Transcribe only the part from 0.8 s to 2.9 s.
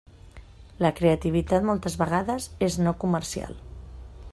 La creativitat moltes vegades és